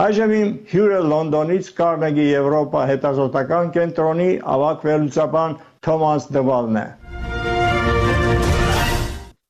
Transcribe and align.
Այժմ 0.00 0.30
իմ 0.32 0.52
հյուրը 0.70 0.98
Լոնդոնից 1.04 1.66
Carnegie 1.78 2.24
Եվրոպա 2.30 2.84
հետազոտական 2.90 3.66
կենտրոնի 3.74 4.28
ավակ 4.54 4.86
վերլուծաբան 4.88 5.56
Թոմաս 5.84 6.28
Դվալն 6.36 6.78
է։ 6.80 6.84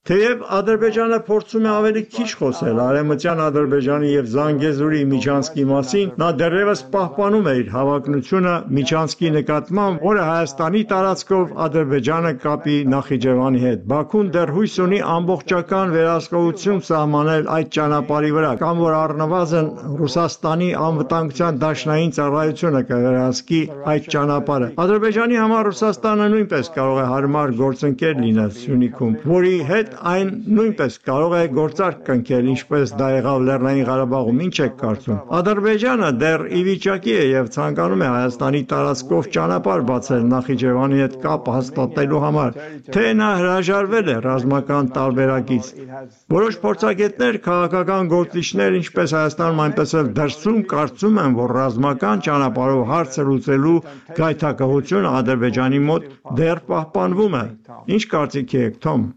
Թեև 0.03 0.41
Ադրբեջանը 0.57 1.19
փորձում 1.27 1.67
է 1.67 1.69
ավելի 1.73 2.01
քիչ 2.13 2.25
խոսել 2.39 2.79
Արևմտյան 2.85 3.41
Ադրբեջանի 3.43 4.09
եւ 4.13 4.31
Զանգեզուրի 4.33 5.03
միջանցքի 5.11 5.67
մասին, 5.73 6.09
նա 6.23 6.31
դեռևս 6.41 6.81
պահպանում 6.95 7.47
է 7.47 7.53
իր 7.61 7.69
հավակնությունը 7.75 8.55
միջանցքի 8.79 9.31
նկատմամբ, 9.37 10.03
որը 10.07 10.25
Հայաստանի 10.29 10.83
տարածքով 10.93 11.53
Ադրբեջանը 11.67 12.33
կապի 12.43 12.75
Նախիջևանի 12.95 13.63
հետ։ 13.67 13.85
Բաքուն 13.93 14.33
դեռ 14.35 14.53
հույս 14.59 14.75
ունի 14.87 14.99
ամբողջական 15.13 15.95
վերահսկողություն 15.95 16.83
սահմանել 16.91 17.47
այդ 17.63 17.73
ճանապարհի 17.79 18.35
վրա, 18.43 18.53
կամ 18.67 18.83
որ 18.83 18.99
առնվազն 19.03 19.71
Ռուսաստանի 20.03 20.73
անվտանգության 20.83 21.63
դաշնային 21.63 22.13
ծառայությունը 22.19 22.83
կվերահսկի 22.91 23.63
այդ 23.95 24.11
ճանապարհը։ 24.17 24.73
Ադրբեջանի 24.83 25.41
համար 25.45 25.71
Ռուսաստանը 25.71 26.29
նույնպես 26.35 26.75
կարող 26.83 27.03
է 27.03 27.09
հարմար 27.13 27.57
գործընկեր 27.63 28.21
լինել 28.27 28.53
Սյունիքում, 28.63 29.17
որի 29.37 29.57
հետ 29.71 29.92
այն 30.13 30.31
նույնպես 30.57 30.97
կարող 31.09 31.33
է 31.39 31.43
գործարք 31.57 31.99
կնքել, 32.07 32.49
ինչպես 32.53 32.93
դա 33.01 33.09
եղավ 33.13 33.45
Լեռնային 33.49 33.87
Ղարաբաղում, 33.89 34.41
ինչ 34.47 34.57
եք 34.67 34.75
կարծում։ 34.83 35.21
Ադրբեջանը 35.39 36.11
դեռ 36.23 36.45
ի 36.59 36.63
վիճակի 36.69 37.15
է 37.19 37.25
եւ 37.33 37.51
ցանկանում 37.57 38.03
է 38.03 38.09
Հայաստանի 38.13 38.63
տարածքով 38.73 39.29
ճանապարհ 39.37 39.85
բացել 39.93 40.27
Նախիջևանի 40.33 41.01
հետ 41.03 41.17
կապ 41.23 41.51
հաստատելու 41.57 42.23
համար, 42.25 42.59
թե 42.97 43.05
նա 43.23 43.31
հրաժարվել 43.43 44.13
է 44.13 44.17
ռազմական 44.27 44.91
տարբերակից։ 44.99 45.73
Որոշ 46.37 46.61
փորձագետներ, 46.67 47.41
քաղաքական 47.47 48.13
գործիչներ, 48.13 48.79
ինչպես 48.83 49.17
Հայաստանում, 49.19 49.65
այնպես 49.67 49.97
էլ 50.03 50.13
դրսում 50.21 50.61
կարծում 50.75 51.23
են, 51.23 51.39
որ 51.43 51.57
ռազմական 51.61 52.27
ճանապարհով 52.29 52.85
հարցը 52.93 53.27
լուծելու 53.31 53.79
գայթակղությունը 54.21 55.17
Ադրբեջանի 55.23 55.83
մոտ 55.89 56.13
դեռ 56.43 56.63
պահպանվում 56.73 57.41
է։ 57.43 57.45
Ինչ 57.97 58.05
կարծիքի 58.17 58.65
եք, 58.69 58.79
Թոմ 58.87 59.11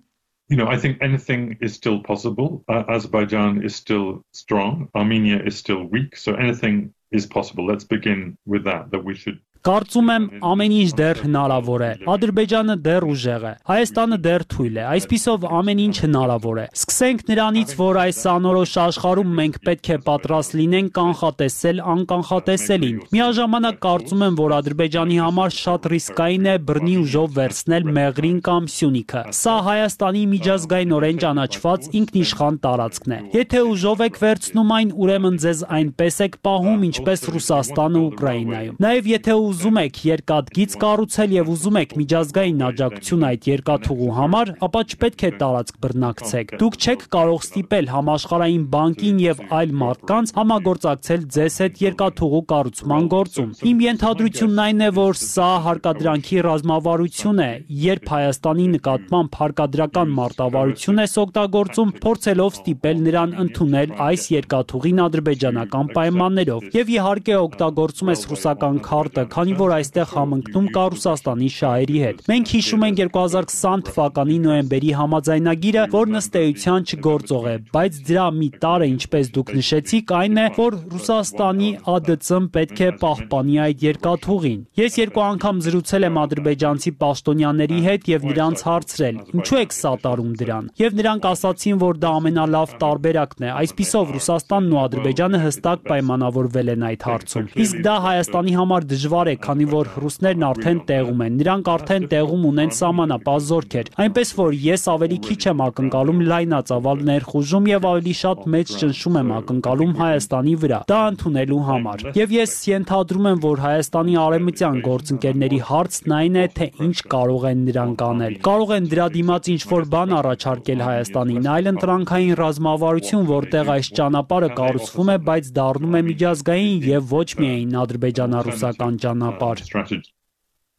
you 0.47 0.57
know, 0.57 0.67
I 0.67 0.77
think 0.77 0.99
anything 1.01 1.57
is 1.61 1.73
still 1.73 2.01
possible. 2.03 2.63
Uh, 2.67 2.83
Azerbaijan 2.87 3.63
is 3.63 3.75
still 3.75 4.23
strong. 4.31 4.89
Armenia 4.93 5.41
is 5.43 5.57
still 5.57 5.83
weak. 5.85 6.15
So 6.15 6.35
anything 6.35 6.93
is 7.11 7.25
possible. 7.25 7.65
Let's 7.65 7.83
begin 7.83 8.37
with 8.45 8.63
that, 8.65 8.91
that 8.91 9.03
we 9.03 9.15
should 9.15 9.39
Կարծում 9.65 10.09
եմ 10.13 10.25
ամեն 10.45 10.73
ինչ 10.75 10.89
դեռ 10.93 11.19
հնարավոր 11.25 11.83
է։ 11.85 11.87
Ադրբեջանը 12.13 12.73
դեռ 12.85 13.05
ուժեղ 13.09 13.45
է։ 13.49 13.53
Հայաստանը 13.65 14.17
դեռ 14.21 14.43
թույլ 14.53 14.75
է։ 14.77 14.83
Այսпիսով 14.91 15.47
ամեն 15.59 15.79
ինչ 15.85 15.95
հնարավոր 16.05 16.59
է։ 16.61 16.65
Սկսենք 16.75 17.23
նրանից, 17.31 17.73
որ 17.79 17.99
այս 18.03 18.19
անորոշ 18.29 18.73
աշխարհում 18.85 19.31
մենք 19.39 19.57
պետք 19.65 19.89
է 19.89 19.97
պատրաստ 20.05 20.53
լինենք 20.59 20.91
կանխատեսել 20.99 21.81
անկանխատեսելին։ 21.95 22.99
Միաժամանակ 23.15 23.79
կարծում 23.85 24.21
եմ, 24.29 24.37
որ 24.45 24.53
Ադրբեջանի 24.59 25.17
համար 25.25 25.57
շատ 25.65 25.89
ռիսկային 25.95 26.45
է 26.45 26.55
բռնի 26.69 26.95
ուժով 27.01 27.33
վերցնել 27.41 27.89
Մեղրին 27.97 28.37
կամ 28.45 28.69
Սյունիքը։ 28.75 29.25
Սա 29.33 29.55
Հայաստանի 29.65 30.23
միջազգայինորեն 30.35 31.23
ճանաչված 31.25 31.89
ինքնիշխան 32.05 32.61
տարածքն 32.69 33.17
է։ 33.17 33.19
Եթե 33.39 33.65
ուժով 33.73 34.05
եք 34.05 34.21
վերցնում 34.21 34.75
այն, 34.75 34.95
ուրեմն 35.05 35.41
ձեզ 35.45 35.65
այնպես 35.79 36.21
եք 36.25 36.39
պահում, 36.45 36.85
ինչպես 36.91 37.27
Ռուսաստանը 37.35 38.05
Ուկրաինայում։ 38.05 38.79
Նաև 38.85 39.11
եթե 39.15 39.35
ուզ 39.45 39.54
ուզում 39.55 39.77
եք 39.79 39.97
երկաթգիծ 40.05 40.73
կառուցել 40.81 41.33
եւ 41.35 41.49
ուզում 41.53 41.77
եք 41.79 41.91
միջազգային 41.99 42.63
աջակցություն 42.65 43.21
այդ 43.27 43.45
երկաթուղու 43.49 44.15
համար, 44.15 44.49
ապա 44.65 44.81
չպետք 44.85 45.23
է 45.25 45.29
տարածք 45.39 45.77
բռնակցեք։ 45.85 46.51
Դուք 46.59 46.75
չեք 46.75 47.05
կարող 47.15 47.39
ստիպել 47.45 47.87
համաշխարհային 47.95 48.65
բանկին 48.75 49.21
եւ 49.23 49.43
այլ 49.55 49.75
մարդկանց 49.85 50.33
համագործակցել 50.35 51.23
ձեզ 51.35 51.59
հետ 51.63 51.79
երկաթուղու 51.85 52.43
կառուցման 52.51 53.07
գործում։ 53.15 53.53
Իմ 53.71 53.83
ենթադրությունն 53.85 54.61
այն 54.65 54.83
է, 54.85 54.89
որ 54.99 55.19
սա 55.23 55.49
հարկադրանքի 55.65 56.39
ռազմավարություն 56.45 57.41
է, 57.45 57.49
երբ 57.85 58.11
Հայաստանի 58.15 58.67
նկատմամբ 58.75 59.39
հարկադրական 59.39 60.13
մարտավարություն 60.19 61.03
է 61.05 61.07
օգտագործում, 61.25 61.95
փորձելով 62.03 62.59
ստիպել 62.59 63.01
նրան 63.05 63.35
ընդունել 63.45 63.95
այս 64.05 64.27
երկաթուղին 64.35 65.01
ադրբեջանական 65.05 65.91
պայմաններով։ 65.95 66.69
Եվ 66.75 66.91
իհարկե 66.95 67.35
օգտագործում 67.45 68.11
է 68.11 68.15
ռուսական 68.25 68.79
քարտը, 68.85 69.23
քանի 69.45 69.57
որ 69.59 69.71
այստեղ 69.75 70.07
համընկնում 70.09 70.67
կա 70.73 70.83
Ռուսաստանի 70.89 71.47
շահերի 71.53 71.99
հետ։ 72.01 72.21
Մենք 72.31 72.51
հիշում 72.55 72.85
ենք 72.85 73.01
2020 73.01 73.83
թվականի 73.85 74.37
նոյեմբերի 74.45 74.93
համաձայնագիրը, 74.99 75.83
որն 75.93 76.19
ըստ 76.19 76.37
էության 76.39 76.87
չգործող 76.89 77.45
է, 77.45 77.53
բայց 77.75 77.99
դրա 78.09 78.25
մի 78.39 78.49
տարը, 78.65 78.87
ինչպես 78.95 79.29
դուք 79.35 79.51
նշեցիք, 79.59 80.13
այն 80.17 80.39
է, 80.41 80.47
որ 80.55 80.77
Ռուսաստանի 80.95 81.69
ԱԴՑ-ն 81.85 82.47
պետք 82.55 82.81
է 82.81 82.89
պահպանի 83.05 83.59
այդ 83.65 83.85
երկաթուղին։ 83.85 84.65
Ես 84.81 84.97
երկու 85.05 85.25
անգամ 85.25 85.61
զրուցել 85.65 86.07
եմ 86.09 86.19
ադրբեջանցի 86.25 86.91
պաշտոնյաների 87.05 87.79
հետ 87.85 88.09
եւ 88.15 88.27
նրանց 88.33 88.65
հարցրել. 88.65 89.15
ինչու 89.35 89.61
եք 89.61 89.77
սատարում 89.77 90.33
դրան։ 90.41 90.65
Եվ 90.81 90.97
նրանք 91.05 91.29
ասացին, 91.35 91.77
որ 91.85 92.01
դա 92.01 92.09
ամենալավ 92.15 92.75
տարբերակն 92.81 93.45
է։ 93.45 93.53
Այսպիսով 93.61 94.13
Ռուսաստանն 94.15 94.73
ու 94.75 94.81
Ադրբեջանը 94.85 95.39
հստակ 95.45 95.85
պայմանավորվել 95.85 96.73
են 96.75 96.85
այդ 96.89 97.05
հարցում։ 97.05 97.49
Իսկ 97.65 97.81
դա 97.85 97.95
Հայաստանի 98.05 98.53
համար 98.55 98.85
դժվար 98.95 99.24
է, 99.31 99.35
քանի 99.45 99.65
որ 99.71 99.89
ռուսներն 100.03 100.45
արդեն 100.49 100.79
տեղում 100.89 101.21
են։ 101.25 101.37
Նրանք 101.41 101.69
արդեն 101.75 102.05
տեղում 102.11 102.45
ունեն 102.49 102.71
սահմանապահ 102.79 103.39
զորքեր։ 103.45 103.89
Այնպես 104.05 104.31
որ 104.39 104.57
ես 104.65 104.83
ավելի 104.95 105.17
քիչ 105.25 105.39
եմ 105.45 105.63
ակնկալում 105.65 106.21
լայնածավալ 106.29 107.03
ներխուժում 107.09 107.69
եւ 107.71 107.87
ավելի 107.91 108.15
շատ 108.21 108.45
մեծ 108.55 108.73
ճնշում 108.81 109.19
եմ 109.21 109.33
ակնկալում 109.35 109.93
Հայաստանի 109.95 110.55
վրա։ 110.65 110.79
Դա 110.91 110.99
ընդունելու 111.15 111.61
համար։ 111.69 112.05
Եվ 112.15 112.35
ես 112.35 112.55
ենթադրում 112.69 113.29
եմ, 113.31 113.39
որ 113.45 113.63
Հայաստանի 113.65 114.15
արեմտյան 114.25 114.79
գործընկերների 114.85 115.59
հարցն 115.69 116.15
այն 116.15 116.35
է, 116.35 116.45
թե 116.55 116.67
ինչ 116.85 116.97
կարող 117.15 117.47
են 117.51 117.63
նրանք 117.69 118.05
անել։ 118.05 118.37
Կարող 118.45 118.73
են 118.75 118.89
դրա 118.95 119.07
դիմաց 119.15 119.49
ինչ-որ 119.55 119.87
բան 119.95 120.15
առաջարկել 120.19 120.83
Հայաստանին, 120.85 121.49
այլ 121.55 121.71
ընտրանքային 121.75 122.35
ռազմավարություն, 122.41 123.25
որտեղ 123.31 123.71
այս 123.75 123.91
ճանապարհը 123.99 124.49
կառուցվում 124.59 125.11
է, 125.15 125.17
բայց 125.25 125.51
դառնում 125.55 125.95
է 125.95 126.01
միջազգային 126.09 126.85
եւ 126.85 127.13
ոչ 127.15 127.29
միայն 127.41 127.75
ադրբեջանա-ռուսական 127.85 128.93
ճանապարհ 129.05 129.14
Uh, 129.21 129.55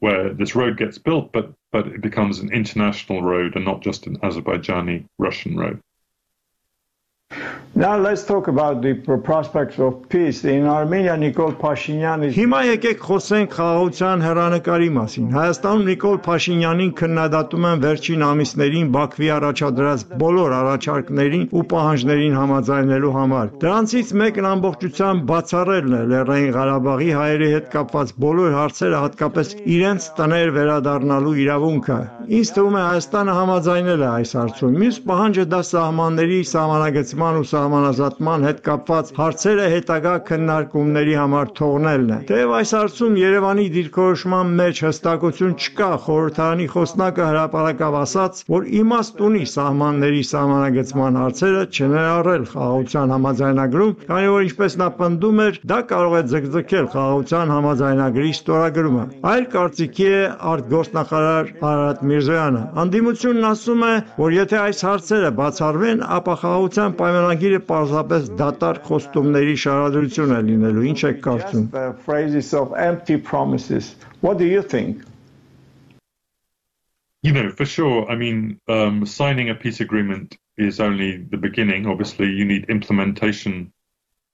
where 0.00 0.34
this 0.34 0.54
road 0.54 0.76
gets 0.76 0.98
built 0.98 1.32
but 1.32 1.52
but 1.72 1.86
it 1.86 2.00
becomes 2.00 2.38
an 2.38 2.52
international 2.52 3.22
road 3.22 3.56
and 3.56 3.64
not 3.64 3.80
just 3.80 4.06
an 4.06 4.18
Azerbaijani 4.18 5.06
Russian 5.18 5.56
road 5.56 5.80
Now 7.76 7.98
let's 7.98 8.24
talk 8.24 8.48
about 8.48 8.80
the 8.80 8.94
prospects 8.94 9.78
of 9.78 10.08
peace. 10.08 10.44
In 10.44 10.64
Armenia 10.64 11.14
Nikol 11.14 11.52
Pashinyan 11.60 12.24
is 12.24 12.36
Հիմա 12.38 12.60
եկեք 12.66 13.02
խոսենք 13.04 13.50
խաղաղության 13.52 14.22
հերանեկարի 14.24 14.88
մասին։ 14.96 15.26
Հայաստանում 15.36 15.82
Նիկոլ 15.88 16.16
Փաշինյանին 16.26 16.92
քննադատում 17.00 17.66
են 17.70 17.82
վերջին 17.82 18.24
ամիսներին 18.28 18.88
Բաքվի 18.96 19.28
առաջադրած 19.36 20.04
բոլոր 20.22 20.54
առաջարկներին 20.60 21.44
ու 21.52 21.64
պահանջներին 21.74 22.38
համաձայնելու 22.40 23.12
համար։ 23.18 23.52
Դրանցից 23.66 24.14
մեկն 24.24 24.48
ամբողջությամբ 24.56 25.28
բացառելն 25.32 25.98
է 26.00 26.02
Լեռնային 26.16 26.56
Ղարաբաղի 26.56 27.10
հայերի 27.20 27.50
հետ 27.56 27.68
կապված 27.76 28.16
բոլոր 28.24 28.56
հարցերը, 28.56 28.96
հատկապես 29.04 29.52
իրենց 29.76 30.08
տներ 30.16 30.54
վերադառնալու 30.56 31.36
իրավունքը։ 31.44 32.00
Ինձ 32.40 32.48
թվում 32.56 32.76
է 32.80 32.82
Հայաստանը 32.86 33.36
համաձայնել 33.36 34.00
է 34.00 34.08
այս 34.16 34.30
հարցում։ 34.40 34.80
Մյուս 34.80 34.96
պահանջը 35.06 35.44
դա 35.52 35.60
սահմանների 35.66 36.40
սահմանագծման 37.16 37.36
ու 37.40 37.46
սահմանազատման 37.48 38.42
հետ 38.46 38.58
կապված 38.66 39.10
հարցերը 39.16 39.66
հետագա 39.72 40.12
քննարկումների 40.28 41.14
համար 41.16 41.52
թողնելն 41.56 42.10
է։ 42.12 42.18
Թեև 42.28 42.50
այս 42.56 42.72
հարցում 42.76 43.14
Երևանի 43.20 43.64
դիրքորոշման 43.76 44.50
մեջ 44.60 44.80
հստակություն 44.86 45.54
չկա, 45.56 45.88
խորհրդարանի 46.06 46.66
խոսնակը 46.74 47.28
հրապարակավ 47.30 47.96
ասաց, 48.00 48.42
որ 48.52 48.68
իմաստ 48.80 49.22
ունի 49.26 49.44
սահմանների 49.56 50.22
սահմանագծման 50.32 51.18
հարցերը 51.20 51.62
չներառել 51.76 52.44
խաղաղության 52.52 53.14
համաձայնագրում, 53.16 53.96
քանի 54.12 54.30
որ 54.36 54.46
ինչպես 54.46 54.78
նա 54.84 54.88
պնդում 55.00 55.42
էր, 55.46 55.60
դա 55.72 55.80
կարող 55.96 56.16
է 56.16 56.22
ձգձգել 56.36 56.90
խաղաղության 56.96 57.54
համաձայնագրի 57.56 58.30
ստորագրումը։ 58.36 59.06
Այլ 59.32 59.48
կարծիքի 59.56 60.08
է 60.16 60.20
արտգործնախարար 60.52 61.52
Արարատ 61.56 62.04
Միրզոյանը։ 62.12 62.62
Անդիմությունն 62.84 63.50
ասում 63.50 63.86
է, 63.86 63.94
որ 64.20 64.36
եթե 64.36 64.60
այս 64.66 64.84
հարցերը 64.86 65.30
բացառվեն, 65.40 66.04
ապա 66.16 66.34
խաղաղության 66.42 66.96
պայմանագիր 67.05 67.51
Խնդիրը 67.51 67.67
պարզապես 67.67 68.27
դատարկ 68.39 68.83
խոստումների 68.87 69.55
շարադրություն 69.63 70.33
է 70.35 70.37
լինելու։ 70.49 70.83
Ինչ 70.91 70.99
եք 71.09 71.17
կարծում։ 71.25 71.65
phrases 72.05 72.53
of 72.59 72.75
empty 72.83 73.17
promises. 73.17 73.95
What 74.21 74.37
do 74.37 74.45
you 74.45 74.61
think? 74.61 75.03
You 77.23 77.33
know, 77.33 77.51
for 77.51 77.65
sure. 77.65 78.09
I 78.09 78.15
mean, 78.15 78.59
um, 78.67 79.05
signing 79.05 79.49
a 79.49 79.55
peace 79.55 79.81
agreement 79.81 80.37
is 80.57 80.79
only 80.79 81.17
the 81.17 81.37
beginning. 81.37 81.87
Obviously, 81.87 82.29
you 82.31 82.45
need 82.45 82.69
implementation 82.69 83.73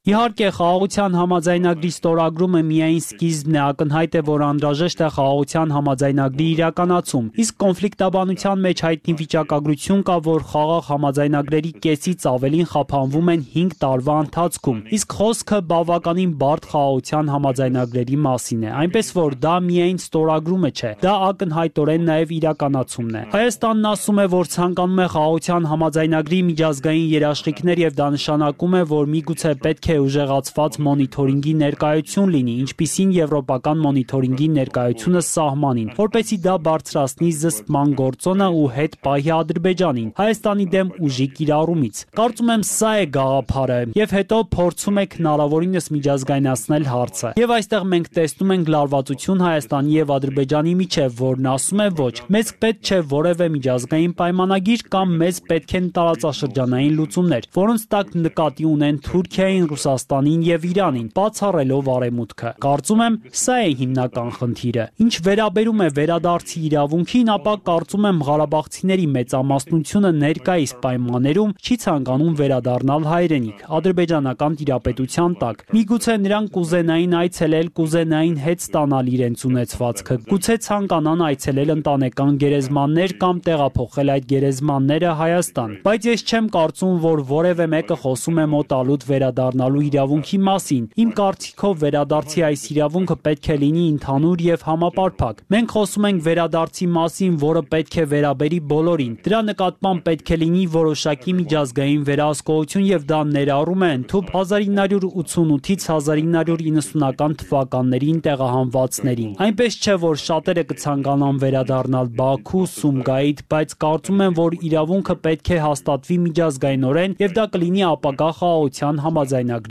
Իհարկե, 0.02 0.46
խաղաղության 0.56 1.14
համաձայնագրի 1.14 1.88
ստորագրումը 1.92 2.60
միայն 2.66 2.96
սկիզբն 3.02 3.54
է, 3.54 3.58
ակնհայտ 3.62 4.14
է, 4.18 4.22
որ 4.26 4.42
անհրաժեշտ 4.48 5.02
է 5.06 5.10
խաղաղության 5.14 5.74
համաձայնագրի 5.76 6.46
իրականացում։ 6.52 7.28
Իսկ 7.42 7.56
կոնֆլիկտաբանության 7.62 8.64
մեջ 8.66 8.82
հայտնի 8.82 9.14
վիճակագրություն 9.20 10.02
կա, 10.08 10.16
որ 10.26 10.42
խաղաղ 10.50 10.82
համաձայնագրերի 10.88 11.70
կեսից 11.86 12.26
ավելին 12.32 12.66
խափանվում 12.72 13.30
են 13.30 13.44
5 13.52 13.78
տարվա 13.86 14.16
ընթացքում։ 14.26 14.80
Իսկ 14.98 15.16
խոսքը 15.22 15.60
բավականին 15.70 16.34
բարդ 16.42 16.66
խաղաղության 16.74 17.32
համաձայնագրերի 17.36 18.18
մասին 18.26 18.66
է, 18.66 18.74
այնպես 18.82 19.14
որ 19.22 19.38
դա 19.46 19.54
միայն 19.70 20.02
ստորագրումը 20.02 20.72
չէ, 20.82 20.92
դա 21.06 21.14
ակնհայտորեն 21.30 22.06
նաև 22.10 22.34
իրականացումն 22.42 23.22
է։ 23.22 23.24
Հայաստանն 23.38 23.88
ասում 23.92 24.18
է, 24.18 24.26
որ 24.34 24.52
ցանկանում 24.58 25.06
է 25.06 25.08
խաղաղության 25.14 25.70
համաձայնագրի 25.76 26.42
միջազգային 26.50 27.08
երաշխիքներ 27.12 27.86
եւ 27.86 27.96
դա 28.02 28.12
նշանակում 28.18 28.78
է, 28.82 28.84
որ 28.96 29.10
միգուցե 29.12 29.56
պետք 29.62 29.91
է 29.91 29.91
է 29.92 29.98
ուժեղացված 30.02 30.78
մոնիթորինգի 30.86 31.52
ներկայություն 31.62 32.32
լինի, 32.32 32.54
ինչպիսին 32.62 33.10
եվրոպական 33.16 33.82
մոնիթորինգի 33.86 34.48
ներկայությունը 34.56 35.22
սահմանին, 35.28 35.92
որպեսզի 35.98 36.38
դա 36.46 36.54
բարձրացնի 36.66 37.30
զսպման 37.42 37.94
գործոնը 38.02 38.48
ու 38.62 38.66
հետ 38.76 38.96
պահի 39.06 39.32
Ադրբեջանին 39.36 40.08
Հայաստանի 40.22 40.66
դեմ 40.72 40.92
ուժի 41.08 41.26
կիրառումից։ 41.36 42.02
Կարծում 42.22 42.52
եմ 42.52 42.64
սա 42.72 42.92
է 43.02 43.06
գաղափարը, 43.16 43.78
եւ 43.98 44.14
հետո 44.16 44.38
փորձում 44.52 45.00
եք 45.02 45.16
հնարավորինս 45.22 45.88
միջազգայնացնել 45.96 46.86
հարցը։ 46.92 47.32
Եվ 47.42 47.54
այստեղ 47.56 47.86
մենք 47.92 48.10
տեսնում 48.16 48.52
ենք 48.56 48.72
լարվածություն 48.72 49.42
Հայաստանի 49.46 49.96
եւ 49.96 50.12
Ադրբեջանի 50.16 50.74
միջև, 50.82 51.16
որն 51.22 51.48
ասում 51.52 51.82
է 51.82 51.88
ոչ, 52.02 52.14
մեզ 52.32 52.52
պետք 52.62 52.92
չէ 52.92 52.98
որևէ 53.12 53.48
միջազգային 53.56 54.14
պայմանագիր 54.22 54.84
կամ 54.92 55.16
մեզ 55.22 55.40
պետք 55.52 55.74
են 55.78 55.86
տարածաշրջանային 55.96 56.96
լուծումներ, 57.02 57.48
որոնց 57.56 57.86
տակ 57.92 58.12
նկատի 58.22 58.66
ունեն 58.72 59.00
Թուրքիային, 59.06 59.66
Ռուսաստանին 59.82 60.42
եւ 60.46 60.64
Իրանին, 60.68 61.06
բացառելով 61.16 61.88
արեմուտքը։ 61.92 62.50
Կարծում 62.62 63.00
եմ, 63.02 63.14
սա 63.42 63.54
է 63.62 63.70
հիմնական 63.80 64.28
խնդիրը։ 64.36 64.84
Ինչ 65.02 65.14
վերաբերում 65.26 65.82
է 65.82 65.88
վերադարձի 65.96 66.60
իրավունքին, 66.68 67.32
ապա 67.32 67.54
կարծում 67.66 68.06
եմ 68.12 68.20
Ղարաբաղցիների 68.28 69.06
մեծամասնությունը 69.16 70.12
ներկայիս 70.22 70.74
պայմաններում 70.86 71.54
չի 71.62 71.76
ցանկանում 71.82 72.36
վերադառնալ 72.42 73.08
հայրենիք, 73.10 73.64
ադրբեջանական 73.82 74.56
տիրապետության 74.62 75.34
տակ։ 75.42 75.64
Միգուցե 75.72 76.16
նրանք 76.22 76.54
կուզենային 76.62 77.16
այցելել, 77.22 77.72
կուզենային 77.82 78.38
հետ 78.46 78.62
ստանալ 78.62 79.12
իրենց 79.12 79.44
ունեցվածքը, 79.50 80.18
գուցե 80.30 80.56
ցանկանան 80.62 81.26
այցելել 81.32 81.74
ընտանեկան 81.74 82.32
գերեզմաններ 82.42 83.16
կամ 83.22 83.42
տեղափոխել 83.50 84.14
այդ 84.14 84.30
գերեզմանները 84.32 85.12
Հայաստան, 85.22 85.76
բայց 85.82 86.08
ես 86.12 86.26
չեմ 86.28 86.46
կարծում, 86.52 86.96
որ 87.02 87.24
որևէ 87.32 87.66
մեկը 87.72 87.96
խոսում 88.02 88.42
է 88.42 88.46
մոտալուտ 88.52 89.06
վերադառնալ 89.12 89.71
ստանալու 89.72 89.88
իրավունքի 89.88 90.38
մասին։ 90.46 90.84
Իմ 91.02 91.10
կարծիքով 91.16 91.74
վերադարձի 91.82 92.42
այս 92.48 92.62
իրավունքը 92.72 93.16
պետք 93.26 93.46
է 93.52 93.56
լինի 93.62 93.84
ընդհանուր 93.92 94.42
եւ 94.46 94.64
համապարփակ։ 94.68 95.36
Մենք 95.52 95.72
խոսում 95.72 96.06
ենք 96.08 96.20
վերադարձի 96.26 96.86
մասին, 96.92 97.32
որը 97.42 97.62
պետք 97.72 97.96
է 98.02 98.04
վերաբերի 98.12 98.60
բոլորին։ 98.72 99.14
Դրա 99.22 99.40
նկատմամբ 99.48 100.02
պետք 100.08 100.32
է 100.32 100.38
լինի 100.42 100.64
որոշակի 100.72 101.32
միջազգային 101.42 102.02
վերահսկողություն 102.12 102.86
եւ 102.92 103.06
դա 103.12 103.20
ներառում 103.32 103.82
է 103.82 103.90
ընդհանուր 103.92 104.10
1988-ից 104.12 105.86
1990-ական 105.92 107.36
թվականներին 107.42 108.18
տեղահանվածներին։ 108.26 109.32
Այնպես 109.46 109.78
չէ, 109.82 109.96
որ 110.02 110.20
շատերը 110.22 110.64
կցանկանան 110.72 111.40
վերադառնալ 111.42 112.12
Բաքու, 112.22 112.64
Սումգայիթ, 112.72 113.44
բայց 113.52 113.76
կարծում 113.82 114.22
եմ, 114.26 114.36
որ 114.42 114.58
իրավունքը 114.72 115.16
պետք 115.26 115.52
է 115.52 115.60
հաստատվի 115.62 116.18
միջազգայինորեն 116.26 117.16
եւ 117.22 117.36
դա 117.38 117.46
կլինի 117.56 117.84
ապագա 117.92 118.30
խաղաղության 118.42 119.02
համաձայնագրի 119.06 119.61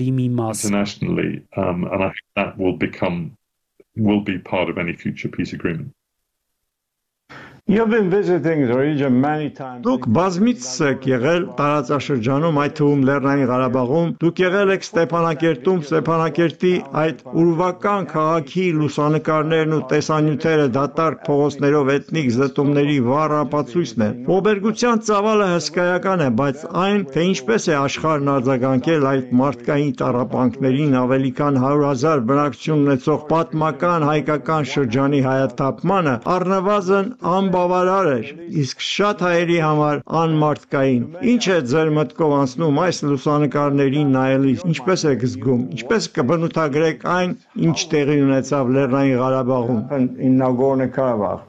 internationally, 0.63 1.43
um, 1.55 1.85
and 1.85 2.03
I 2.03 2.07
think 2.07 2.15
that 2.35 2.57
will 2.57 2.77
become 2.77 3.37
will 3.95 4.21
be 4.21 4.37
part 4.39 4.69
of 4.69 4.77
any 4.77 4.95
future 4.95 5.27
peace 5.27 5.53
agreement. 5.53 5.93
Դուք 9.85 10.05
բազմիցս 10.15 10.71
եք 10.87 11.05
եղել 11.07 11.43
տարածաշրջանում, 11.59 12.57
այդ 12.63 12.73
թվում 12.79 13.03
Լեռնային 13.09 13.47
Ղարաբաղում, 13.51 14.09
դուք 14.23 14.41
եղել 14.43 14.73
եք 14.73 14.83
Ստեփանակերտում, 14.87 15.79
Ստեփանակերտի 15.87 16.71
այդ 17.01 17.21
ուրվական 17.43 18.07
քաղաքի 18.11 18.65
լուսանկարներն 18.79 19.75
ու 19.77 19.79
տեսանյութերը 19.93 20.65
դատարկ 20.77 21.21
փողոցներով 21.29 21.91
էթնիկ 21.95 22.27
զտումների 22.41 22.97
վառ 23.07 23.35
ապացույցն 23.39 24.03
են։ 24.07 24.19
Ողբերգության 24.27 25.01
ծավալը 25.07 25.47
հսկայական 25.53 26.25
է, 26.27 26.29
բայց 26.41 26.67
այն, 26.83 27.07
թե 27.15 27.25
ինչպես 27.31 27.69
է 27.71 27.75
աշխարհն 27.85 28.33
արձագանքել 28.35 29.09
այդ 29.15 29.31
մարդկային 29.43 29.95
տառապանքներին 30.03 30.99
ավելի 31.05 31.31
քան 31.39 31.61
100.000 31.63 32.27
բնակչություն 32.33 32.83
ունեցող 32.91 33.25
պատմական 33.31 34.07
հայկական 34.11 34.69
շրջանի 34.75 35.25
հայաթափմանը, 35.31 36.19
առնվազն 36.35 37.11
ամ 37.31 37.51
անբավարար 37.61 38.07
էր, 38.11 38.29
իսկ 38.61 38.79
շատ 38.85 39.19
հայերի 39.25 39.57
համար 39.63 39.99
անմարդկային։ 40.21 41.03
Ինչ 41.31 41.43
է 41.55 41.57
ձեր 41.71 41.91
մտքով 41.97 42.33
անցնում 42.37 42.79
այս 42.85 43.01
լուսանկարներին 43.09 44.13
նայելիս, 44.15 44.63
ինչպես 44.71 45.05
եք 45.11 45.25
զգում, 45.27 45.61
ինչպես 45.77 46.07
կբնութագրեք 46.17 47.05
այն, 47.15 47.35
ինչ 47.69 47.77
տեղի 47.93 48.17
ունեցավ 48.25 48.73
Լեռնային 48.77 49.21
Ղարաբաղում, 49.21 49.81
in 50.27 50.37
Nagorno-Karabakh? 50.41 51.45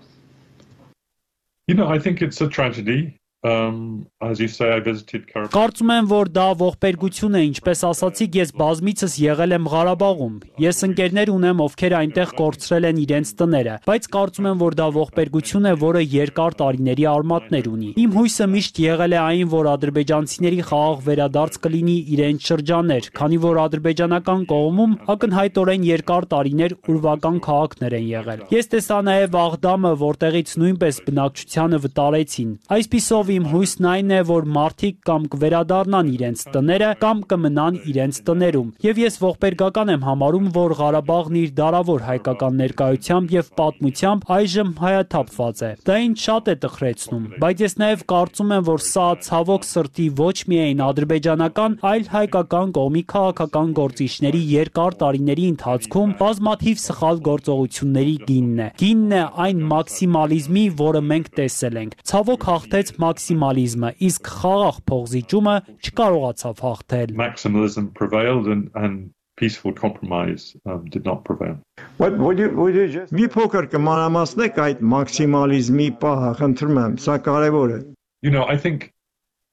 You 1.69 1.75
know, 1.75 1.89
I 1.89 1.99
think 1.99 2.21
it's 2.21 2.41
a 2.41 2.49
tragedy. 2.49 3.01
Um, 3.45 4.07
as 4.21 4.39
you 4.39 4.47
say, 4.47 4.73
I 4.73 4.79
visited 4.79 5.27
Karabakh. 5.27 5.51
Կարծում 5.51 5.89
եմ, 5.93 6.09
որ 6.13 6.29
դա 6.31 6.45
ողբերգություն 6.61 7.39
է, 7.39 7.41
ինչպես 7.49 7.81
ասացիք, 7.89 8.37
ես 8.39 8.51
բազմիցս 8.55 9.17
եղել 9.19 9.55
եմ 9.57 9.65
Ղարաբաղում։ 9.73 10.37
Ես 10.63 10.79
ընկերներ 10.87 11.33
ունեմ, 11.33 11.63
ովքեր 11.65 11.97
այնտեղ 11.99 12.35
կորցրել 12.39 12.87
են 12.87 13.01
իրենց 13.03 13.33
տները, 13.43 13.75
բայց 13.91 14.07
կարծում 14.15 14.47
եմ, 14.47 14.61
որ 14.63 14.77
դա 14.79 14.87
ողբերգություն 14.95 15.67
է, 15.67 15.75
որը 15.83 16.03
երկար 16.13 16.57
տարիների 16.63 17.07
արմատներ 17.13 17.67
ունի։ 17.73 17.91
Իմ 18.03 18.15
հույսը 18.23 18.47
միշտ 18.53 18.81
եղել 18.83 19.13
է 19.13 19.21
այն, 19.23 19.51
որ 19.59 19.71
ադրբեջանցիների 19.73 20.63
խաղաղ 20.71 21.03
վերադարձ 21.03 21.59
կլինի 21.67 21.99
իրենց 22.15 22.47
շրջաններ, 22.53 23.11
քանի 23.19 23.43
որ 23.43 23.61
ադրբեջանական 23.67 24.47
կողմում 24.53 24.97
ակնհայտորեն 25.17 25.87
երկար 25.91 26.29
տարիներ 26.31 26.77
ուրվական 26.93 27.43
քաղաքներ 27.43 27.99
են 27.99 28.07
եղել։ 28.13 28.47
Ես 28.53 28.73
տեսա 28.77 28.99
նաև 29.11 29.39
Աղդամը, 29.43 29.93
որտեղից 30.03 30.55
նույնպես 30.63 31.03
բնակչությանը 31.11 31.83
վտարեցին։ 31.83 32.51
Այսպիսով 32.77 33.32
իմ 33.33 33.47
հույսն 33.53 33.87
այն 33.93 34.13
է, 34.13 34.21
որ 34.29 34.47
մարդիկ 34.57 34.97
կամ 35.09 35.27
կվերադառնան 35.33 36.11
իրենց 36.13 36.45
տները, 36.55 36.91
կամ 37.03 37.23
կմնան 37.33 37.79
իրենց 37.93 38.19
տներում։ 38.29 38.69
Եվ 38.87 39.01
ես 39.03 39.17
ողբերգական 39.23 39.93
եմ 39.93 40.07
համարում, 40.09 40.49
որ 40.57 40.75
Ղարաբաղն 40.83 41.39
իր 41.43 41.53
դարավոր 41.63 42.05
հայկական 42.09 42.59
ներկայությամբ 42.63 43.35
եւ 43.37 43.51
պատմությամբ 43.63 44.27
այժմ 44.37 44.73
հայաթափված 44.83 45.63
է։ 45.63 45.71
Դա 45.89 45.97
ինձ 46.03 46.23
շատ 46.23 46.51
է 46.53 46.57
տխրեցնում, 46.63 47.25
բայց 47.43 47.63
ես 47.63 47.77
նաեւ 47.83 48.05
կարծում 48.13 48.53
եմ, 48.57 48.67
որ 48.69 48.85
սա 48.93 49.07
ցավոք 49.27 49.67
սրտի 49.73 50.07
ոչ 50.23 50.37
միայն 50.53 50.83
ադրբեջանական, 50.87 51.77
այլ 51.93 52.07
հայկական 52.13 52.75
կողմի 52.77 53.03
քաղաքական 53.13 53.73
գործիչների 53.79 54.43
երկար 54.53 54.99
տարիների 55.03 55.47
ընթացքում 55.53 56.15
բազմաթիվ 56.23 56.83
սխալ 56.83 57.23
գործողությունների 57.29 58.17
գինն 58.29 58.63
է։ 58.63 58.69
Գինն 58.83 59.17
է 59.17 59.23
այն 59.47 59.63
մաքսիմալիզմի, 59.73 60.65
որը 60.83 61.03
մենք 61.13 61.31
տեսել 61.39 61.79
ենք։ 61.83 61.97
Ցավոք 62.13 62.47
հաղթեց 62.53 62.93
մաքս 63.03 63.22
մաքսիմալիզմը, 63.22 63.92
իսկ 64.08 64.32
խաղաղ 64.38 64.80
փողզիջումը 64.92 65.56
չկարողացավ 65.88 66.64
հաղթել։ 66.68 67.14
Maximalism 67.22 67.92
prevailed 68.00 68.48
and 68.48 68.72
and 68.76 69.12
peaceful 69.38 69.72
compromise 69.72 70.56
um, 70.66 70.86
did 70.86 71.06
not 71.06 71.24
prevail. 71.24 71.60
What 71.98 72.18
would 72.18 72.40
you 72.40 72.50
would 72.58 72.76
you 72.76 72.88
just 72.90 73.14
Մի 73.14 73.30
փոքր 73.36 73.70
կմանամասնեք 73.74 74.60
այդ 74.66 74.84
մաքսիմալիզմի 74.94 75.88
պահը, 76.04 76.32
խնդրում 76.42 76.80
եմ, 76.84 76.98
սա 77.06 77.18
կարևոր 77.28 77.76
է։ 77.78 77.80
You 78.26 78.32
know, 78.34 78.46
I 78.46 78.58
think 78.58 78.92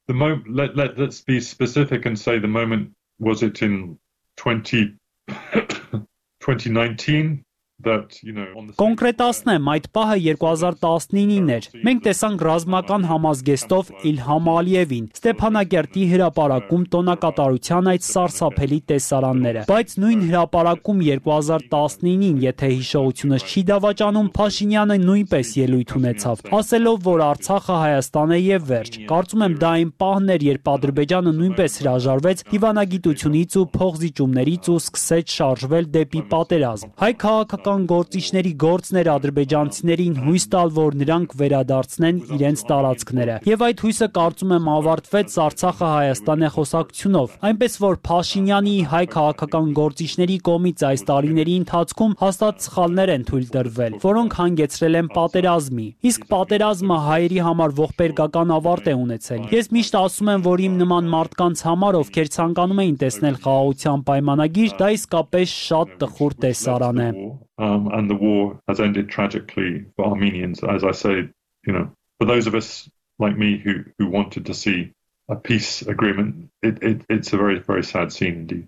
the 0.08 0.14
moment 0.14 0.48
let, 0.48 0.76
let 0.76 0.98
let's 0.98 1.20
be 1.20 1.40
specific 1.40 2.06
and 2.06 2.18
say 2.18 2.38
the 2.38 2.48
moment 2.48 2.92
was 3.20 3.42
it 3.42 3.62
in 3.62 3.98
20 4.36 4.96
2019 5.28 7.44
Կոնկրետացնեմ, 7.79 9.67
այդ 9.71 9.86
պահը 9.95 10.15
2019-ին 10.24 11.51
էր։ 11.55 11.67
Մենք 11.88 12.01
տեսանք 12.07 12.41
ռազմական 12.43 13.05
համազգեստով 13.07 13.91
Իլհամ 14.09 14.50
Ալիևին, 14.51 15.05
Ստեփանակերտի 15.15 16.03
հրապարակում 16.12 16.83
տոնակատարության 16.95 17.88
այդ 17.93 18.03
սարսափելի 18.09 18.79
տեսարանները։ 18.91 19.63
Բայց 19.69 19.95
նույն 20.03 20.25
հրապարակում 20.27 21.00
2019-ին, 21.07 22.41
եթե 22.43 22.69
հիշողությունս 22.74 23.48
չի 23.48 23.63
դավաճանում, 23.71 24.27
Փաշինյանը 24.36 25.00
նույնպես 25.07 25.53
ելույթ 25.63 25.95
ունեցավ, 26.00 26.43
ասելով, 26.59 27.00
որ 27.07 27.25
Արցախը 27.29 27.79
Հայաստան 27.79 28.36
է 28.36 28.41
եւ 28.43 28.67
վերջ։ 28.74 29.00
Կարծում 29.13 29.48
եմ 29.48 29.57
դա 29.63 29.71
այն 29.79 29.95
պահն 30.03 30.29
էր, 30.36 30.45
երբ 30.50 30.69
Ադրբեջանը 30.75 31.36
նույնպես 31.39 31.79
հրաժարվեց 31.79 32.45
դիվանագիտությունից 32.50 33.59
ու 33.59 33.65
փողզիջումներից 33.79 34.69
ու 34.69 34.79
սկսեց 34.83 35.36
շարժվել 35.39 35.89
դեպի 35.95 36.21
պատերազմ։ 36.33 36.93
Հայ 37.00 37.12
քաղաքական 37.24 37.68
քաղաքական 37.69 37.85
գործիչների 37.89 38.51
գործն 38.61 38.97
էր 38.99 39.07
ադրբեջանցիներին 39.13 40.13
հույս 40.25 40.45
տալ, 40.49 40.69
որ 40.73 40.95
նրանք 40.99 41.33
վերադարձնեն 41.39 42.21
իրենց 42.35 42.61
տարածքները։ 42.69 43.35
Եվ 43.45 43.63
այդ 43.67 43.83
հույսը 43.85 44.07
կարծում 44.17 44.53
եմ 44.57 44.69
ավարտվեց 44.73 45.35
Արցախը 45.45 45.89
Հայաստան 45.89 46.41
է 46.41 46.49
խոսակցությունով, 46.55 47.35
այնպես 47.49 47.73
որ 47.83 47.99
Փաշինյանի 48.09 48.75
հայ 48.89 49.03
քաղաքական 49.13 49.67
գործիչների 49.79 50.38
կողմից 50.49 50.85
այս 50.89 51.05
տարիների 51.09 51.53
ընթացքում 51.59 52.15
հաստատ 52.19 52.65
սխալներ 52.65 53.13
են 53.13 53.27
թույլ 53.29 53.45
տրվել, 53.53 53.99
որոնք 54.09 54.38
հանգեցրել 54.39 54.99
են 54.99 55.11
պատերազմի։ 55.19 55.88
Իսկ 56.09 56.27
պատերազմը 56.33 56.97
հայերի 57.09 57.39
համար 57.49 57.75
ողբերգական 57.79 58.55
ավարտ 58.57 58.89
է 58.89 58.95
ունեցել։ 59.03 59.45
Ես 59.53 59.71
միշտ 59.77 59.99
ասում 59.99 60.33
եմ, 60.33 60.47
որ 60.49 60.65
իմ 60.69 60.79
նման 60.79 61.11
մարդկանց 61.13 61.65
համար, 61.69 61.99
ովքեր 61.99 62.33
ցանկանում 62.39 62.81
էին 62.85 62.97
տեսնել 63.03 63.39
խաղաղության 63.45 64.07
պայմանագիր, 64.09 64.73
դա 64.79 64.89
իսկապես 64.99 65.55
շատ 65.69 65.95
տխուր 65.99 66.39
տեսարան 66.47 67.05
է։ 67.09 67.11
Um, 67.59 67.89
and 67.91 68.09
the 68.09 68.15
war 68.15 68.59
has 68.69 68.79
ended 68.79 69.09
tragically 69.09 69.85
for 69.95 70.05
Armenians, 70.05 70.63
as 70.63 70.85
I 70.85 70.91
say, 70.91 71.29
you 71.67 71.73
know, 71.73 71.91
for 72.17 72.25
those 72.25 72.47
of 72.47 72.55
us 72.55 72.89
like 73.19 73.37
me 73.37 73.57
who, 73.57 73.83
who 73.97 74.07
wanted 74.07 74.45
to 74.45 74.53
see 74.53 74.93
a 75.29 75.35
peace 75.35 75.81
agreement, 75.81 76.49
it, 76.63 76.81
it, 76.81 77.01
it's 77.09 77.33
a 77.33 77.37
very, 77.37 77.59
very 77.59 77.83
sad 77.83 78.13
scene 78.13 78.33
indeed. 78.33 78.67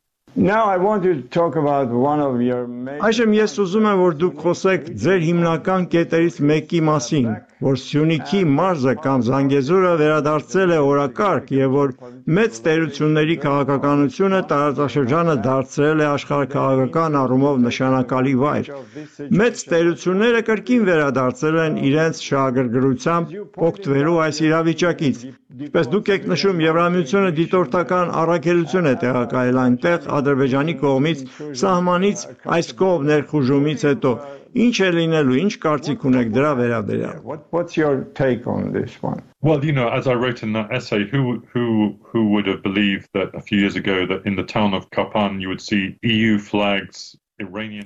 Այժմ 3.08 3.34
ես 3.36 3.56
ուզում 3.64 3.88
եմ 3.90 3.98
որ 4.02 4.14
դուք 4.22 4.38
խոսեք 4.44 4.86
ձեր 5.04 5.24
հիմնական 5.28 5.88
կետերից 5.92 6.38
մեկի 6.52 6.80
մասին, 6.90 7.26
որ 7.68 7.76
Սյունիքի 7.82 8.40
մարզը 8.60 8.94
կամ 9.04 9.26
Զանգեզուրը 9.28 9.92
վերադարձել 10.02 10.72
է 10.72 10.78
օրակարգ 10.92 11.52
եւ 11.58 11.76
որ 11.76 11.92
մեծ 12.38 12.62
տերությունների 12.68 13.36
քաղաքականությունը 13.44 14.40
տարածաշրջանը 14.54 15.36
դարձրել 15.50 16.00
է 16.00 16.08
աշխարհակաղակական 16.14 17.20
առումով 17.26 17.60
նշանակալի 17.68 18.34
վայր։ 18.46 18.72
Մեծ 19.42 19.66
տերությունները 19.74 20.42
կրկին 20.52 20.88
վերադարձել 20.92 21.60
են 21.68 21.78
իրենց 21.92 22.24
շահագրգռությամբ 22.32 23.38
օգտվելու 23.72 24.18
այս 24.32 24.42
իրավիճակից։ 24.48 25.18
Ինչպես 25.62 25.88
դուք 25.92 26.10
եք 26.16 26.28
նշում, 26.32 26.60
Եվրամիությունը 26.64 27.32
դիտորդական 27.38 28.12
առաքելություն 28.22 28.88
է 28.88 28.94
տեղակայել 29.02 29.58
այնտեղ 29.66 30.06
Ադրբեջանի 30.21 30.75
կողմից 30.83 31.23
սահմանից 31.61 32.25
այս 32.57 32.69
կողմ 32.81 33.07
ներխուժումից 33.11 33.87
հետո 33.89 34.13
ինչ 34.67 34.77
է 34.87 34.91
լինելու, 34.97 35.39
ինչ 35.43 35.53
կարծիք 35.65 36.05
ունեք 36.11 36.31
դրա 36.37 36.53
վերաբերյալ։ 36.61 37.19
What's 37.57 37.77
your 37.81 38.05
take 38.21 38.47
on 38.47 38.73
this 38.73 38.97
one? 39.03 39.23
Well, 39.43 39.65
you 39.65 39.73
know, 39.73 39.89
as 39.89 40.07
I 40.07 40.15
wrote 40.15 40.43
in 40.43 40.53
that 40.55 40.73
essay, 40.73 41.05
who 41.11 41.43
who 41.53 41.97
who 42.03 42.29
would 42.31 42.47
have 42.47 42.63
believed 42.63 43.09
that 43.15 43.35
a 43.35 43.41
few 43.41 43.59
years 43.59 43.77
ago 43.77 44.07
that 44.07 44.25
in 44.27 44.37
the 44.37 44.45
town 44.45 44.75
of 44.75 44.91
Kapan 44.91 45.41
you 45.41 45.49
would 45.49 45.61
see 45.61 45.97
EU 46.03 46.39
flags 46.39 47.17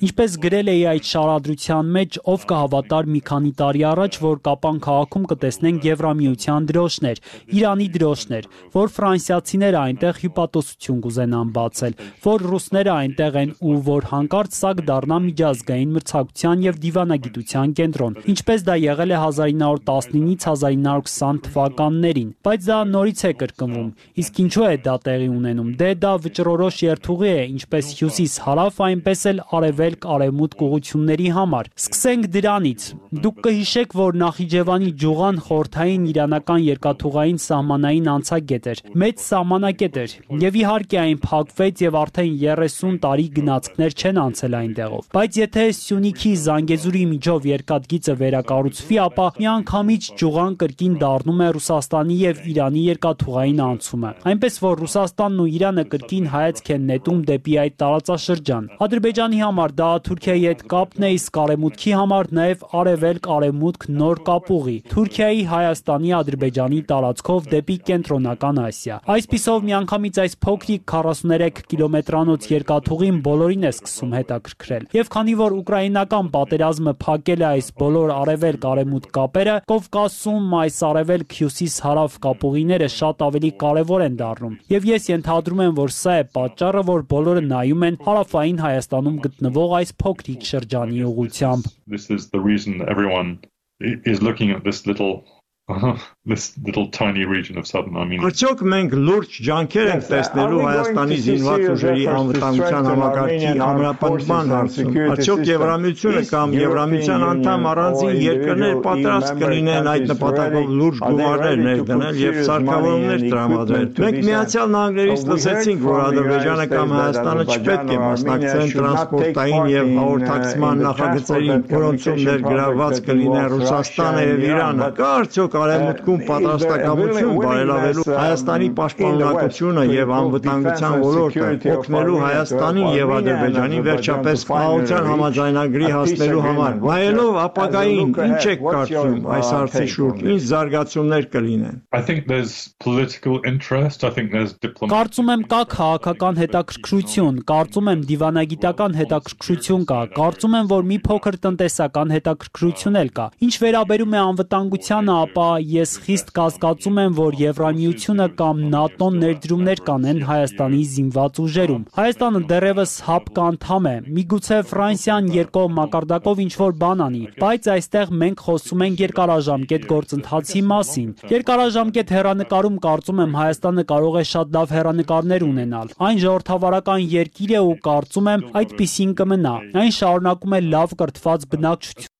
Ինչպես 0.05 0.38
գրել 0.45 0.71
էի 0.74 0.83
այդ 0.91 1.09
շարադրության 1.12 1.91
մեջ, 1.95 2.19
ով 2.35 2.45
կհավատար 2.51 3.09
մի 3.15 3.21
քանի 3.29 3.51
տարի 3.62 3.83
առաջ, 3.91 4.19
որ 4.25 4.39
Կապան 4.45 4.79
քաղաքում 4.85 5.27
կտեսնենք 5.31 5.88
Եվրամիության 5.89 6.67
դրոշներ, 6.71 7.21
Իրանի 7.55 7.88
դրոշներ, 7.95 8.50
որ 8.75 8.93
ֆրանսիացիները 8.95 9.79
այնտեղ 9.85 10.21
հյուպատոսություն 10.25 11.01
կուզենան 11.05 11.53
բացել, 11.55 11.97
որ 12.25 12.45
ռուսները 12.55 12.93
այնտեղ 12.95 13.39
են 13.45 13.55
ու 13.65 13.77
որ 13.85 14.09
հանկարծ 14.15 14.55
սա 14.55 14.71
կդառնա 14.79 15.19
միջազգային 15.25 15.95
մրցակցության 15.95 16.65
եւ 16.65 16.81
դիվանագիտության 16.85 17.75
կենտրոն, 17.79 18.19
ինչպես 18.35 18.65
դա 18.65 18.75
եղել 18.85 19.15
է 19.15 19.19
1919-ից 19.25 20.45
1920 20.55 21.41
թվականներին, 21.45 22.29
բայց 22.45 22.67
դա 22.69 22.77
նորից 22.91 23.21
է 23.25 23.31
կրկնվում։ 23.41 23.89
Իսկ 24.21 24.39
ինչու 24.43 24.65
է 24.65 24.75
դա 24.85 24.95
տեղի 25.05 25.29
ունենում։ 25.35 25.71
Դե 25.79 25.89
դա 26.03 26.13
վճռորոշ 26.25 26.79
երթուղի 26.85 27.31
է, 27.31 27.41
ինչպես 27.55 27.91
հյուսիս-հարավ, 28.00 28.79
այնպես 28.85 29.25
էլ 29.31 29.41
արևելք-արևմուտք 29.55 30.63
ուղությունների 30.65 31.29
համար։ 31.35 31.69
Սկսենք 31.75 32.27
դրանից։ 32.35 32.85
Դուք 33.25 33.37
կհիշեք, 33.45 33.95
որ 33.99 34.17
Նախիջևանի 34.25 34.89
ջուղան 35.05 35.39
խորթային 35.45 36.05
իրանական 36.11 36.61
երկաթուղային 36.65 37.39
սահմանային 37.45 38.09
անցագետ 38.15 38.69
էր։ 38.73 38.81
Մեծ 39.05 39.23
սահմանակետ 39.25 39.99
էր։ 40.05 40.15
Եվ 40.45 40.57
իհարկե 40.61 40.99
այն 41.05 41.19
փակվեց 41.25 41.83
եւ 41.85 41.97
արդեն 42.01 42.33
30 42.45 42.99
տարի 43.05 43.27
գնացքներ 43.35 43.95
չեն 43.95 44.19
անցել 44.25 44.57
այնտեղով։ 44.59 45.07
Բայց 45.15 45.39
եթե 45.41 45.65
Սյունիքի 45.75 46.31
Զանգեզուրի 46.45 47.03
միջով 47.15 47.47
երկաթգիծը 47.51 48.15
վերակառուցվի, 48.21 48.97
ապա 49.05 49.27
միանգամից 49.39 50.09
ջուղան 50.21 50.55
կրկին 50.65 50.95
դառնում 51.05 51.43
է 51.45 51.49
Ռուսաստանի 51.55 52.17
եւ 52.25 52.41
Իրանի 52.55 52.83
երկաթուղային 52.85 53.61
անցումը։ 53.65 54.11
Այնպես 54.31 54.59
որ 54.65 54.81
Ռուսաստանն 54.85 55.41
ու 55.45 55.49
Իրանը 55.55 55.85
կրկին 55.95 56.29
հայացք 56.35 56.71
են 56.75 56.87
նետում 56.91 57.19
դեպի 57.29 57.55
այդ 57.65 57.75
տարածաշրջան։ 57.85 58.69
Ադրբեջանի 58.85 59.35
Հայաստանի 59.36 59.44
համար 59.44 59.72
դա 59.75 59.88
Թուրքիայի 60.06 60.44
հետ 60.46 60.62
կապն 60.72 61.04
է, 61.04 61.08
իսկ 61.15 61.38
Արևմուտքի 61.42 61.92
համար 62.00 62.27
նաև 62.38 62.62
արևելք-արևմուտք 62.80 63.86
նոր 63.96 64.20
կապուղի։ 64.30 64.75
Թուրքիայի, 64.94 65.42
Հայաստանի, 65.51 66.12
Ադրբեջանի 66.15 66.80
տարածքով 66.92 67.50
դեպի 67.51 67.75
կենտրոնական 67.89 68.62
Ասիա։ 68.63 69.00
Այսպիսով 69.15 69.65
միանգամից 69.68 70.20
այս 70.24 70.38
փոքրիկ 70.46 70.86
43 70.96 71.60
կիլոմետրանոց 71.75 72.48
երկաթուղին 72.56 73.20
բոլորին 73.25 73.65
է 73.65 73.72
սկսում 73.75 74.15
հետաքրքրել։ 74.15 74.88
Եվ 74.96 75.12
քանի 75.15 75.36
որ 75.44 75.58
ուկրաինական 75.60 76.32
պատերազմը 76.36 76.96
փակել 77.04 77.44
է 77.44 77.48
այս 77.51 77.68
բոլոր 77.75 78.15
արևելք-արևմուտք 78.15 79.13
կապերը, 79.20 79.58
Կովկասում 79.75 80.56
այս 80.63 80.80
արևելք-հյուսիս-հարավ 80.96 82.18
կապուղիները 82.24 82.89
շատ 82.96 83.25
ավելի 83.25 83.51
կարևոր 83.65 84.06
են 84.06 84.18
դառնում։ 84.22 84.56
Եվ 84.75 84.89
ես 84.96 85.10
ենթադրում 85.12 85.63
եմ, 85.65 85.75
որ 85.75 85.96
սա 85.96 86.15
է 86.15 86.25
պատճառը, 86.36 86.84
որ 86.86 87.06
բոլորը 87.15 87.44
նայում 87.50 87.86
են 87.89 88.00
հարավային 88.06 88.62
Հայաստանում 88.65 89.14
գտնվող 89.14 89.75
այս 89.80 89.92
փոքրիկ 90.02 90.47
շրջանի 90.50 91.02
ուղությամբ։ 91.11 91.68
This 91.87 92.11
is 92.11 92.30
the 92.35 92.42
reason 92.42 92.82
everyone 92.94 93.38
is 93.80 94.20
looking 94.20 94.50
at 94.50 94.64
this 94.64 94.87
little 94.87 95.25
this 96.25 96.58
little 96.65 96.88
tiny 96.88 97.24
region 97.24 97.58
of 97.58 97.67
southern 97.70 97.96
Armenia. 98.01 98.25
Արդյոք 98.25 98.62
մենք 98.74 98.94
լուրջ 98.98 99.36
ջանքեր 99.46 99.89
ենք 99.94 100.05
տեսնելու 100.10 100.62
Հայաստանի 100.65 101.17
զինված 101.25 101.65
ուժերի 101.74 102.05
անվտանգության 102.15 102.88
համակարգի 102.89 103.51
ամրապնդման 103.65 104.53
հարցում։ 104.55 104.98
Արդյոք 105.15 105.44
Եվրամիությունը 105.50 106.24
կամ 106.32 106.55
Եվրամիության 106.58 107.25
անդամ 107.29 107.67
առանձին 107.72 108.17
երկրներ 108.25 108.74
պատրաստ 108.88 109.38
կլինեն 109.44 109.89
այդ 109.94 110.08
նպատակով 110.13 110.74
լուրջ 110.79 111.03
գումարներ 111.05 111.62
ներդնել 111.65 112.20
եւ 112.25 112.41
սարքավորումներ 112.50 113.25
տրամադրել։ 113.25 113.86
Մենք 114.05 114.20
Միացյալ 114.25 114.74
Նահանգներից 114.75 115.27
լսեցինք, 115.29 115.86
որ 115.86 116.03
Ադրբեջանը 116.05 116.67
կամ 116.74 116.96
Հայաստանը 116.96 117.48
չպետք 117.55 117.94
է 117.96 118.01
մասնակցեն 118.05 118.74
տրանսպորտային 118.75 119.72
եւ 119.75 119.94
հաղորդակցման 120.01 120.84
նախագծերին, 120.89 121.63
որոնցում 121.75 122.20
ներգրավված 122.25 123.01
կլինեն 123.05 123.50
Ռուսաստանը 123.55 124.25
եւ 124.25 124.46
Իրանը։ 124.50 124.91
Կա 124.96 125.10
արդյոք 125.15 125.58
արևմուտքում 125.65 126.14
պատրաստակամություն 126.29 127.39
բարելավելու 127.45 128.05
Հայաստանի 128.10 128.69
պաշտպանունակությունը 128.79 129.84
եւ 129.91 130.13
անվտանգության 130.15 130.95
ոլորտը 131.05 131.74
օգնելու 131.75 132.19
Հայաստանին 132.25 132.89
եւ 132.95 133.13
Ադրբեջանին 133.15 133.86
վերջապես 133.89 134.45
խաղաղության 134.50 135.10
համաձայնագրի 135.12 135.91
հասնելու 135.95 136.43
համար։ 136.45 136.79
Նայելով 136.86 137.39
ապագային, 137.45 138.13
ինչ 138.25 138.43
եք 138.55 138.65
կարծում 138.65 139.29
այս 139.36 139.51
հարցի 139.55 139.86
շուրջ, 139.95 140.24
ինչ 140.36 140.41
զարգացումներ 140.51 141.29
կլինեն։ 141.36 141.77
I 141.95 142.01
think 142.05 142.27
there's 142.31 142.55
political 142.84 143.41
interest, 143.45 144.03
I 144.03 144.12
think 144.15 144.31
there's 144.36 144.53
diplomatic 144.60 144.93
Կարծում 144.95 145.31
եմ 145.36 145.43
կա 145.51 145.62
քաղաքական 145.75 146.39
հետաքրքրություն, 146.41 147.39
կարծում 147.50 147.89
եմ 147.91 148.01
դիվանագիտական 148.10 148.98
հետաքրքրություն 149.00 149.86
կա, 149.89 150.00
կարծում 150.15 150.57
եմ 150.60 150.69
որ 150.72 150.88
մի 150.91 150.98
փոքր 151.05 151.38
տնտեսական 151.45 152.13
հետաքրքրություն 152.15 153.00
էլ 153.01 153.12
կա։ 153.19 153.25
Ինչ 153.45 153.53
վերաբերում 153.65 154.15
է 154.15 154.19
անվտանգությանը, 154.25 155.15
ապա 155.25 155.48
ես 155.75 155.95
խիստ 156.05 156.27
կասկածում 156.38 156.97
եմ, 157.01 157.13
որ 157.17 157.35
Եվրամիությունը 157.39 158.25
կամ 158.39 158.59
ՆԱՏՕ-ն 158.77 159.15
ներդրումներ 159.24 159.79
կանեն 159.88 160.19
Հայաստանի 160.29 160.81
զինված 160.91 161.39
ուժերում։ 161.45 161.85
Հայաստանը 161.95 162.41
դեռևս 162.51 162.93
ՀԱՊԿ 163.05 163.41
անդամ 163.45 163.89
է։ 163.89 163.95
Միգուցե 164.17 164.59
Ֆրանսիան 164.69 165.31
երկով 165.35 165.74
մակարդակով 165.79 166.43
ինչ 166.45 166.53
որ 166.62 166.77
բան 166.85 167.03
անի, 167.05 167.24
բայց 167.41 167.69
այստեղ 167.75 168.13
մենք 168.21 168.45
խոսում 168.45 168.85
ենք 168.85 169.03
երկարաժամկետ 169.05 169.88
գործընթացի 169.95 170.63
մասին։ 170.75 171.09
Երկարաժամկետ 171.33 172.15
հերանեկարում 172.15 172.81
կարծում 172.85 173.21
եմ 173.25 173.38
Հայաստանը 173.41 173.85
կարող 173.95 174.19
է 174.21 174.25
շատ 174.35 174.57
լավ 174.59 174.75
հերանեկարներ 174.77 175.47
ունենալ։ 175.50 175.95
Այն 176.05 176.25
ժողովրդավարական 176.25 177.07
երկիր 177.15 177.55
է 177.55 177.62
ու 177.65 177.77
կարծում 177.89 178.33
եմ 178.35 178.50
այդպեսին 178.62 179.15
կմնա։ 179.21 179.55
Այն 179.85 179.95
շարունակում 180.01 180.59
է 180.59 180.65
լավ 180.75 181.00
կրթված 181.01 181.50
բնակչություն 181.55 182.13